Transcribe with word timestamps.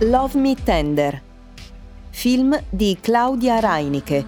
Love 0.00 0.38
Me 0.38 0.54
Tender, 0.54 1.22
film 2.10 2.62
di 2.68 2.98
Claudia 3.00 3.60
Reinicke, 3.60 4.26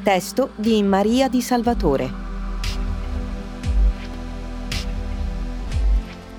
testo 0.00 0.50
di 0.54 0.80
Maria 0.84 1.28
Di 1.28 1.42
Salvatore. 1.42 2.10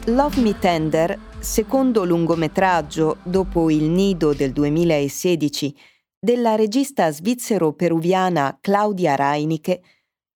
Love 0.06 0.40
Me 0.40 0.58
Tender, 0.58 1.20
secondo 1.40 2.06
lungometraggio 2.06 3.18
dopo 3.24 3.70
Il 3.70 3.90
Nido 3.90 4.34
del 4.34 4.54
2016 4.54 5.76
della 6.18 6.56
regista 6.56 7.12
svizzero-peruviana 7.12 8.60
Claudia 8.62 9.16
Reinicke, 9.16 9.82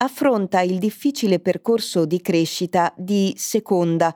affronta 0.03 0.59
il 0.59 0.79
difficile 0.79 1.39
percorso 1.39 2.05
di 2.05 2.19
crescita 2.19 2.93
di 2.97 3.33
Seconda, 3.37 4.13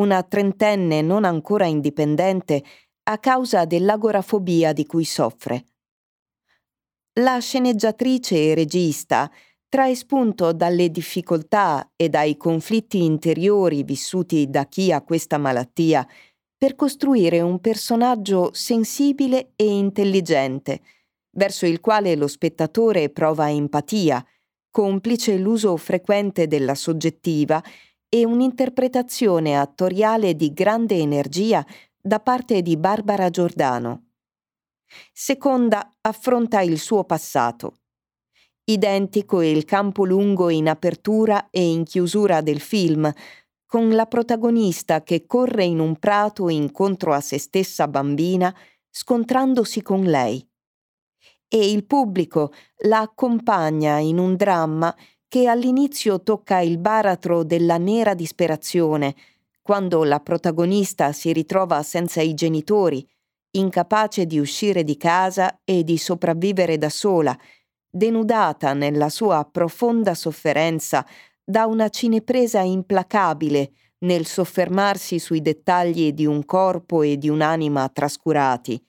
una 0.00 0.24
trentenne 0.24 1.02
non 1.02 1.24
ancora 1.24 1.66
indipendente 1.66 2.64
a 3.04 3.18
causa 3.18 3.64
dell'agorafobia 3.64 4.72
di 4.72 4.86
cui 4.86 5.04
soffre. 5.04 5.66
La 7.20 7.38
sceneggiatrice 7.38 8.50
e 8.50 8.54
regista 8.54 9.30
trae 9.68 9.94
spunto 9.94 10.52
dalle 10.52 10.90
difficoltà 10.90 11.92
e 11.96 12.08
dai 12.08 12.36
conflitti 12.36 13.04
interiori 13.04 13.82
vissuti 13.82 14.48
da 14.48 14.66
chi 14.66 14.92
ha 14.92 15.02
questa 15.02 15.36
malattia 15.36 16.06
per 16.56 16.76
costruire 16.76 17.40
un 17.40 17.60
personaggio 17.60 18.50
sensibile 18.52 19.52
e 19.56 19.66
intelligente, 19.66 20.80
verso 21.36 21.66
il 21.66 21.80
quale 21.80 22.14
lo 22.14 22.26
spettatore 22.26 23.10
prova 23.10 23.50
empatia, 23.50 24.24
complice 24.70 25.36
l'uso 25.36 25.76
frequente 25.76 26.46
della 26.46 26.74
soggettiva 26.74 27.62
e 28.08 28.24
un'interpretazione 28.24 29.58
attoriale 29.58 30.34
di 30.34 30.52
grande 30.52 30.96
energia 30.96 31.64
da 32.06 32.20
parte 32.20 32.60
di 32.60 32.76
Barbara 32.76 33.30
Giordano. 33.30 34.10
Seconda 35.10 35.96
affronta 36.02 36.60
il 36.60 36.78
suo 36.78 37.04
passato. 37.04 37.78
Identico 38.64 39.40
il 39.40 39.64
campo 39.64 40.04
lungo 40.04 40.50
in 40.50 40.68
apertura 40.68 41.48
e 41.48 41.66
in 41.66 41.84
chiusura 41.84 42.42
del 42.42 42.60
film, 42.60 43.10
con 43.64 43.88
la 43.94 44.04
protagonista 44.04 45.02
che 45.02 45.24
corre 45.24 45.64
in 45.64 45.78
un 45.78 45.98
prato 45.98 46.50
incontro 46.50 47.14
a 47.14 47.22
se 47.22 47.38
stessa 47.38 47.88
bambina, 47.88 48.54
scontrandosi 48.90 49.80
con 49.80 50.02
lei 50.02 50.46
e 51.48 51.70
il 51.70 51.86
pubblico 51.86 52.52
la 52.84 53.00
accompagna 53.00 53.98
in 53.98 54.18
un 54.18 54.36
dramma 54.36 54.94
che 55.26 55.46
all'inizio 55.46 56.22
tocca 56.22 56.60
il 56.60 56.76
baratro 56.76 57.44
della 57.44 57.78
nera 57.78 58.12
disperazione, 58.14 59.14
quando 59.64 60.04
la 60.04 60.20
protagonista 60.20 61.12
si 61.12 61.32
ritrova 61.32 61.82
senza 61.82 62.20
i 62.20 62.34
genitori, 62.34 63.02
incapace 63.52 64.26
di 64.26 64.38
uscire 64.38 64.84
di 64.84 64.98
casa 64.98 65.62
e 65.64 65.84
di 65.84 65.96
sopravvivere 65.96 66.76
da 66.76 66.90
sola, 66.90 67.34
denudata 67.88 68.74
nella 68.74 69.08
sua 69.08 69.48
profonda 69.50 70.12
sofferenza 70.12 71.06
da 71.42 71.64
una 71.64 71.88
cinepresa 71.88 72.60
implacabile 72.60 73.72
nel 74.00 74.26
soffermarsi 74.26 75.18
sui 75.18 75.40
dettagli 75.40 76.12
di 76.12 76.26
un 76.26 76.44
corpo 76.44 77.00
e 77.00 77.16
di 77.16 77.30
un'anima 77.30 77.88
trascurati. 77.88 78.86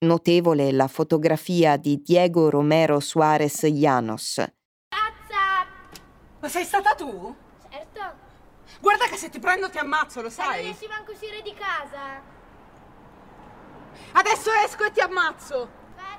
Notevole 0.00 0.72
la 0.72 0.88
fotografia 0.88 1.78
di 1.78 2.02
Diego 2.02 2.50
Romero 2.50 3.00
Suarez 3.00 3.62
Llanos. 3.62 4.44
Ma 6.38 6.48
sei 6.48 6.64
stata 6.64 6.94
tu? 6.94 7.44
Guarda 8.86 9.06
che 9.08 9.16
se 9.16 9.30
ti 9.30 9.40
prendo 9.40 9.68
ti 9.68 9.78
ammazzo, 9.78 10.22
lo 10.22 10.30
Ma 10.36 10.44
non 10.44 10.52
sai? 10.52 10.62
riesci 10.62 10.86
manco 10.86 11.10
a 11.10 11.14
uscire 11.14 11.42
di 11.42 11.52
casa. 11.54 12.22
Adesso 14.12 14.50
esco 14.64 14.84
e 14.84 14.92
ti 14.92 15.00
ammazzo! 15.00 15.68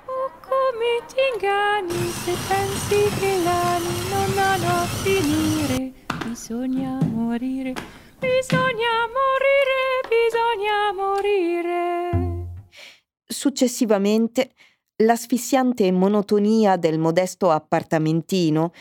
Oh, 0.05 0.31
come 0.41 1.05
ti 1.07 1.15
inganni 1.33 2.09
se 2.09 2.33
pensi 2.45 3.19
che 3.19 3.41
l'anni 3.41 4.09
non 4.09 4.37
hanno 4.37 4.81
a 4.81 4.85
finire. 4.85 5.93
Bisogna 6.25 6.99
morire, 7.03 7.73
bisogna 8.19 9.07
morire, 9.15 10.03
bisogna 10.09 10.91
morire. 10.93 12.49
Successivamente, 13.23 14.51
l'asfissiante 15.03 15.89
monotonia 15.93 16.75
del 16.75 16.99
modesto 16.99 17.49
appartamentino, 17.49 18.73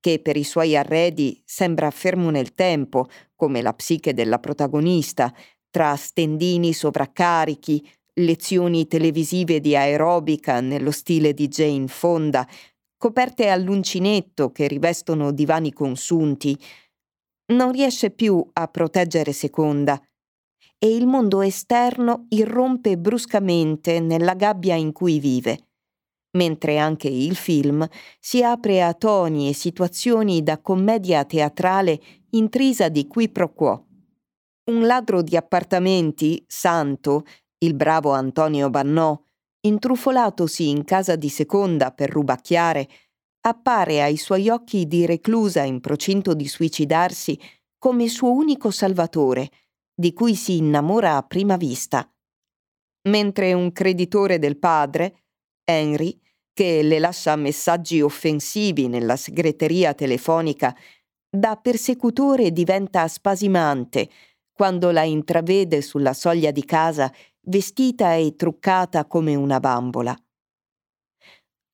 che 0.00 0.20
per 0.20 0.36
i 0.36 0.44
suoi 0.44 0.76
arredi 0.76 1.40
sembra 1.44 1.90
fermo 1.90 2.30
nel 2.30 2.54
tempo, 2.54 3.06
come 3.34 3.62
la 3.62 3.72
psiche 3.72 4.14
della 4.14 4.38
protagonista, 4.38 5.32
tra 5.70 5.96
stendini 5.96 6.72
sovraccarichi, 6.72 7.86
lezioni 8.14 8.86
televisive 8.86 9.60
di 9.60 9.76
aerobica 9.76 10.60
nello 10.60 10.90
stile 10.90 11.34
di 11.34 11.48
Jane 11.48 11.86
Fonda, 11.88 12.46
coperte 12.96 13.48
all'uncinetto 13.48 14.50
che 14.50 14.66
rivestono 14.66 15.30
divani 15.30 15.72
consunti, 15.72 16.58
non 17.52 17.72
riesce 17.72 18.10
più 18.10 18.44
a 18.52 18.68
proteggere 18.68 19.32
Seconda. 19.32 20.00
E 20.80 20.94
il 20.94 21.06
mondo 21.06 21.40
esterno 21.40 22.26
irrompe 22.28 22.96
bruscamente 22.98 24.00
nella 24.00 24.34
gabbia 24.34 24.74
in 24.74 24.92
cui 24.92 25.18
vive, 25.18 25.67
mentre 26.32 26.78
anche 26.78 27.08
il 27.08 27.36
film 27.36 27.86
si 28.20 28.42
apre 28.42 28.82
a 28.82 28.94
toni 28.94 29.48
e 29.48 29.54
situazioni 29.54 30.42
da 30.42 30.60
commedia 30.60 31.24
teatrale 31.24 32.00
intrisa 32.30 32.88
di 32.88 33.06
qui 33.06 33.28
pro 33.28 33.52
quo. 33.52 33.86
Un 34.70 34.86
ladro 34.86 35.22
di 35.22 35.36
appartamenti, 35.36 36.44
Santo, 36.46 37.24
il 37.58 37.74
bravo 37.74 38.12
Antonio 38.12 38.68
Bannò, 38.68 39.18
intrufolatosi 39.60 40.68
in 40.68 40.84
casa 40.84 41.16
di 41.16 41.28
seconda 41.28 41.90
per 41.90 42.10
rubacchiare, 42.10 42.88
appare 43.40 44.02
ai 44.02 44.16
suoi 44.16 44.48
occhi 44.48 44.86
di 44.86 45.06
reclusa 45.06 45.62
in 45.62 45.80
procinto 45.80 46.34
di 46.34 46.46
suicidarsi 46.46 47.38
come 47.78 48.08
suo 48.08 48.32
unico 48.32 48.70
salvatore, 48.70 49.50
di 49.94 50.12
cui 50.12 50.34
si 50.34 50.56
innamora 50.58 51.16
a 51.16 51.22
prima 51.22 51.56
vista. 51.56 52.08
Mentre 53.08 53.52
un 53.52 53.72
creditore 53.72 54.38
del 54.38 54.58
padre, 54.58 55.27
Henry, 55.68 56.18
che 56.54 56.82
le 56.82 56.98
lascia 56.98 57.36
messaggi 57.36 58.00
offensivi 58.00 58.88
nella 58.88 59.16
segreteria 59.16 59.92
telefonica, 59.92 60.74
da 61.30 61.56
persecutore 61.56 62.52
diventa 62.52 63.06
spasimante 63.06 64.08
quando 64.50 64.90
la 64.90 65.04
intravede 65.04 65.82
sulla 65.82 66.14
soglia 66.14 66.50
di 66.50 66.64
casa 66.64 67.12
vestita 67.42 68.14
e 68.14 68.34
truccata 68.34 69.06
come 69.06 69.34
una 69.34 69.60
bambola. 69.60 70.16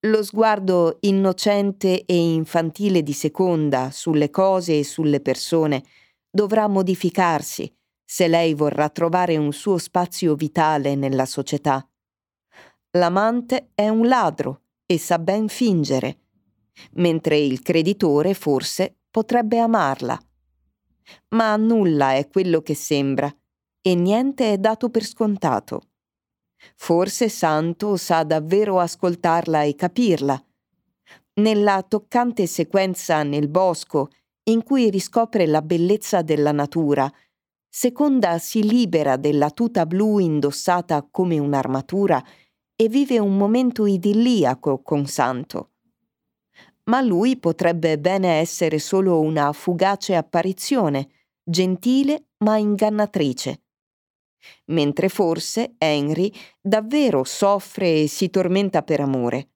Lo 0.06 0.22
sguardo 0.22 0.99
innocente 1.00 2.05
e 2.05 2.16
infantile 2.16 3.03
di 3.03 3.12
seconda 3.12 3.91
sulle 3.91 4.28
cose 4.28 4.81
e 4.81 4.84
sulle 4.84 5.21
persone 5.21 5.82
dovrà 6.28 6.66
modificarsi 6.66 7.72
se 8.05 8.28
lei 8.28 8.53
vorrà 8.55 8.91
trovare 8.91 9.37
un 9.37 9.53
suo 9.53 9.78
spazio 9.78 10.34
vitale 10.34 10.94
nella 10.94 11.25
società. 11.25 11.88
L'amante 12.97 13.71
è 13.75 13.88
un 13.88 14.06
ladro 14.06 14.62
e 14.87 14.99
sa 14.99 15.19
ben 15.19 15.49
fingere, 15.49 16.19
mentre 16.93 17.37
il 17.38 17.60
creditore 17.60 18.34
forse 18.34 18.99
potrebbe 19.10 19.59
amarla. 19.59 20.21
Ma 21.31 21.56
nulla 21.56 22.15
è 22.15 22.28
quello 22.28 22.62
che 22.62 22.75
sembra 22.75 23.34
e 23.81 23.94
niente 23.97 24.53
è 24.53 24.59
dato 24.59 24.91
per 24.91 25.05
scontato. 25.05 25.82
Forse 26.77 27.28
Santo 27.28 27.97
sa 27.97 28.22
davvero 28.22 28.78
ascoltarla 28.78 29.62
e 29.62 29.75
capirla. 29.75 30.44
Nella 31.41 31.82
toccante 31.82 32.47
sequenza 32.47 33.25
nel 33.25 33.49
bosco, 33.49 34.11
in 34.44 34.62
cui 34.62 34.88
riscopre 34.88 35.47
la 35.47 35.62
bellezza 35.62 36.22
della 36.22 36.53
natura, 36.53 37.12
Seconda 37.76 38.38
si 38.38 38.62
libera 38.62 39.17
della 39.17 39.50
tuta 39.50 39.85
blu 39.85 40.20
indossata 40.20 41.05
come 41.11 41.41
un'armatura 41.41 42.25
e 42.76 42.88
vive 42.88 43.19
un 43.19 43.37
momento 43.37 43.87
idilliaco 43.87 44.82
con 44.82 45.06
Santo. 45.06 45.71
Ma 46.85 47.00
lui 47.00 47.38
potrebbe 47.38 47.99
bene 47.99 48.38
essere 48.38 48.79
solo 48.79 49.21
una 49.21 49.53
fugace 49.53 50.17
apparizione, 50.17 51.09
gentile 51.43 52.29
ma 52.38 52.56
ingannatrice. 52.56 53.62
Mentre 54.67 55.09
forse 55.09 55.75
Henry 55.79 56.31
davvero 56.61 57.25
soffre 57.25 58.03
e 58.03 58.06
si 58.09 58.29
tormenta 58.29 58.82
per 58.82 59.00
amore. 59.00 59.49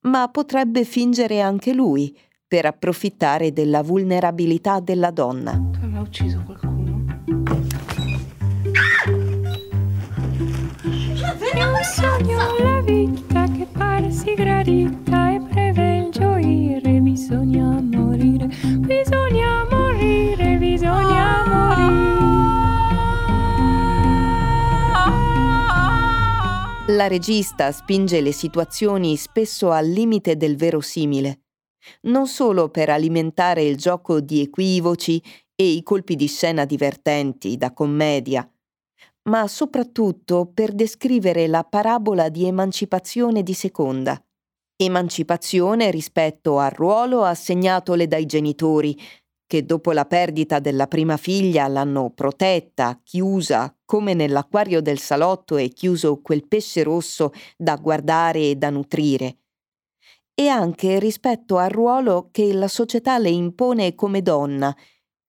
Ma 0.00 0.28
potrebbe 0.28 0.84
fingere 0.84 1.40
anche 1.40 1.72
lui 1.72 2.16
per 2.46 2.66
approfittare 2.66 3.52
della 3.52 3.82
vulnerabilità 3.82 4.80
della 4.80 5.10
donna. 5.10 5.52
Tu 5.52 5.78
hai 5.84 5.96
ucciso 5.96 6.42
qualcuno. 6.44 6.71
Sogno 12.02 12.58
la 12.58 12.80
vita 12.80 13.46
che 13.46 13.64
pare 13.70 14.10
si 14.10 14.34
gradita 14.34 15.34
e 15.34 15.40
preve 15.48 15.98
il 15.98 16.10
gioire. 16.10 16.98
Bisogna 16.98 17.80
morire, 17.80 18.48
bisogna 18.78 19.64
morire, 19.70 20.56
bisogna 20.56 21.44
morire. 21.46 21.70
La 26.88 27.06
regista 27.06 27.70
spinge 27.70 28.20
le 28.20 28.32
situazioni 28.32 29.16
spesso 29.16 29.70
al 29.70 29.86
limite 29.86 30.36
del 30.36 30.56
verosimile, 30.56 31.42
non 32.02 32.26
solo 32.26 32.68
per 32.68 32.90
alimentare 32.90 33.62
il 33.62 33.76
gioco 33.76 34.20
di 34.20 34.40
equivoci 34.40 35.22
e 35.54 35.68
i 35.68 35.84
colpi 35.84 36.16
di 36.16 36.26
scena 36.26 36.64
divertenti 36.64 37.56
da 37.56 37.72
commedia, 37.72 38.44
ma 39.24 39.46
soprattutto 39.46 40.50
per 40.52 40.72
descrivere 40.72 41.46
la 41.46 41.64
parabola 41.64 42.28
di 42.28 42.46
emancipazione 42.46 43.42
di 43.42 43.54
seconda. 43.54 44.20
Emancipazione 44.76 45.90
rispetto 45.90 46.58
al 46.58 46.70
ruolo 46.70 47.22
assegnatole 47.22 48.08
dai 48.08 48.26
genitori, 48.26 48.98
che 49.46 49.64
dopo 49.64 49.92
la 49.92 50.06
perdita 50.06 50.58
della 50.58 50.86
prima 50.86 51.16
figlia 51.16 51.68
l'hanno 51.68 52.10
protetta, 52.10 52.98
chiusa, 53.04 53.76
come 53.84 54.14
nell'acquario 54.14 54.80
del 54.80 54.98
salotto 54.98 55.56
è 55.56 55.68
chiuso 55.68 56.20
quel 56.20 56.48
pesce 56.48 56.82
rosso 56.82 57.32
da 57.56 57.76
guardare 57.76 58.50
e 58.50 58.56
da 58.56 58.70
nutrire. 58.70 59.36
E 60.34 60.48
anche 60.48 60.98
rispetto 60.98 61.58
al 61.58 61.68
ruolo 61.68 62.30
che 62.32 62.52
la 62.54 62.66
società 62.66 63.18
le 63.18 63.28
impone 63.28 63.94
come 63.94 64.22
donna 64.22 64.74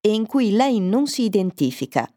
e 0.00 0.12
in 0.12 0.26
cui 0.26 0.52
lei 0.52 0.80
non 0.80 1.06
si 1.06 1.24
identifica. 1.24 2.08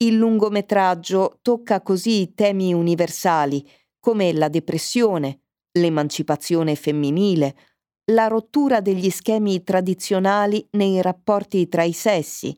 Il 0.00 0.14
lungometraggio 0.14 1.40
tocca 1.42 1.82
così 1.82 2.32
temi 2.32 2.72
universali 2.72 3.68
come 3.98 4.32
la 4.32 4.48
depressione, 4.48 5.40
l'emancipazione 5.72 6.76
femminile, 6.76 7.56
la 8.12 8.28
rottura 8.28 8.80
degli 8.80 9.10
schemi 9.10 9.64
tradizionali 9.64 10.64
nei 10.72 11.02
rapporti 11.02 11.68
tra 11.68 11.82
i 11.82 11.92
sessi 11.92 12.56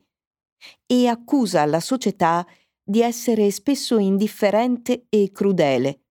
e 0.85 1.07
accusa 1.07 1.65
la 1.65 1.79
società 1.79 2.45
di 2.83 3.01
essere 3.01 3.49
spesso 3.49 3.97
indifferente 3.97 5.07
e 5.09 5.31
crudele, 5.31 6.03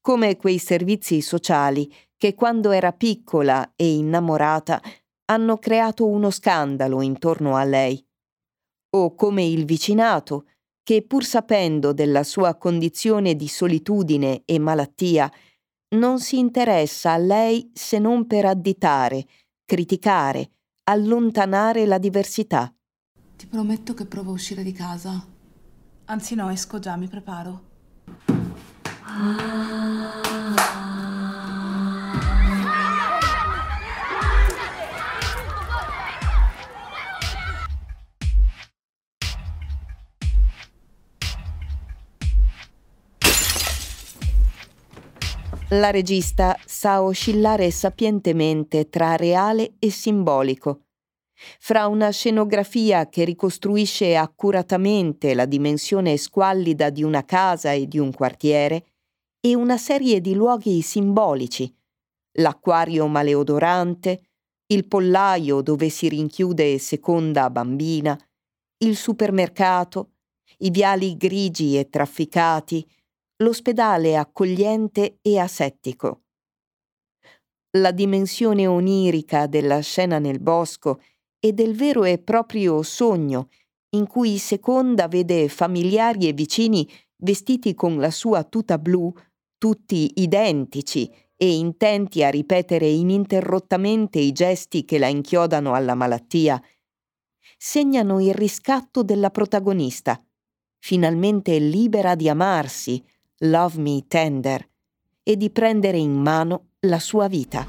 come 0.00 0.36
quei 0.36 0.56
servizi 0.56 1.20
sociali 1.20 1.92
che 2.16 2.34
quando 2.34 2.70
era 2.70 2.92
piccola 2.92 3.74
e 3.76 3.96
innamorata 3.96 4.80
hanno 5.26 5.58
creato 5.58 6.06
uno 6.06 6.30
scandalo 6.30 7.02
intorno 7.02 7.56
a 7.56 7.64
lei, 7.64 8.02
o 8.96 9.14
come 9.14 9.44
il 9.44 9.64
vicinato 9.64 10.46
che 10.82 11.02
pur 11.02 11.24
sapendo 11.24 11.92
della 11.92 12.22
sua 12.22 12.56
condizione 12.56 13.34
di 13.34 13.48
solitudine 13.48 14.42
e 14.44 14.58
malattia 14.58 15.30
non 15.96 16.20
si 16.20 16.38
interessa 16.38 17.12
a 17.12 17.16
lei 17.16 17.70
se 17.72 17.98
non 17.98 18.26
per 18.26 18.44
additare, 18.44 19.26
criticare, 19.64 20.50
allontanare 20.84 21.86
la 21.86 21.98
diversità. 21.98 22.72
Ti 23.36 23.46
prometto 23.46 23.94
che 23.94 24.06
provo 24.06 24.30
a 24.30 24.34
uscire 24.34 24.62
di 24.62 24.72
casa. 24.72 25.24
Anzi 26.06 26.34
no, 26.34 26.48
esco 26.50 26.78
già, 26.78 26.96
mi 26.96 27.08
preparo. 27.08 27.74
La 45.70 45.90
regista 45.90 46.56
sa 46.64 47.02
oscillare 47.02 47.72
sapientemente 47.72 48.88
tra 48.88 49.16
reale 49.16 49.74
e 49.80 49.90
simbolico, 49.90 50.84
fra 51.58 51.88
una 51.88 52.10
scenografia 52.10 53.08
che 53.08 53.24
ricostruisce 53.24 54.16
accuratamente 54.16 55.34
la 55.34 55.44
dimensione 55.44 56.16
squallida 56.18 56.88
di 56.90 57.02
una 57.02 57.24
casa 57.24 57.72
e 57.72 57.88
di 57.88 57.98
un 57.98 58.12
quartiere 58.12 58.92
e 59.40 59.56
una 59.56 59.76
serie 59.76 60.20
di 60.20 60.34
luoghi 60.34 60.82
simbolici, 60.82 61.74
l'acquario 62.38 63.08
maleodorante, 63.08 64.20
il 64.68 64.86
pollaio 64.86 65.62
dove 65.62 65.88
si 65.88 66.08
rinchiude 66.08 66.78
seconda 66.78 67.50
bambina, 67.50 68.16
il 68.84 68.96
supermercato, 68.96 70.12
i 70.58 70.70
viali 70.70 71.16
grigi 71.16 71.76
e 71.76 71.88
trafficati, 71.88 72.88
l'ospedale 73.38 74.16
accogliente 74.16 75.18
e 75.20 75.38
asettico. 75.38 76.22
La 77.76 77.90
dimensione 77.90 78.66
onirica 78.66 79.46
della 79.46 79.80
scena 79.80 80.18
nel 80.18 80.40
bosco 80.40 81.00
e 81.38 81.52
del 81.52 81.76
vero 81.76 82.04
e 82.04 82.18
proprio 82.18 82.82
sogno 82.82 83.48
in 83.90 84.06
cui 84.06 84.38
Seconda 84.38 85.08
vede 85.08 85.48
familiari 85.48 86.28
e 86.28 86.32
vicini 86.32 86.88
vestiti 87.16 87.74
con 87.74 87.98
la 87.98 88.10
sua 88.10 88.44
tuta 88.44 88.78
blu, 88.78 89.12
tutti 89.58 90.12
identici 90.16 91.10
e 91.36 91.56
intenti 91.56 92.22
a 92.22 92.30
ripetere 92.30 92.86
ininterrottamente 92.88 94.18
i 94.18 94.32
gesti 94.32 94.84
che 94.84 94.98
la 94.98 95.08
inchiodano 95.08 95.74
alla 95.74 95.94
malattia, 95.94 96.60
segnano 97.58 98.20
il 98.20 98.34
riscatto 98.34 99.02
della 99.02 99.30
protagonista, 99.30 100.22
finalmente 100.78 101.58
libera 101.58 102.14
di 102.14 102.28
amarsi, 102.28 103.02
Love 103.40 103.78
Me 103.78 104.02
Tender 104.08 104.66
e 105.22 105.36
di 105.36 105.50
prendere 105.50 105.98
in 105.98 106.14
mano 106.14 106.68
la 106.80 106.98
sua 106.98 107.28
vita. 107.28 107.66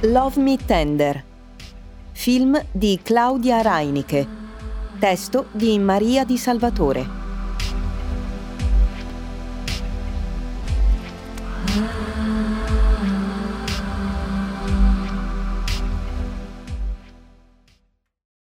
Love 0.00 0.40
Me 0.40 0.56
Tender, 0.56 1.24
film 2.10 2.60
di 2.72 2.98
Claudia 3.00 3.62
Reinicke, 3.62 4.26
testo 4.98 5.46
di 5.52 5.78
Maria 5.78 6.24
di 6.24 6.36
Salvatore. 6.36 7.21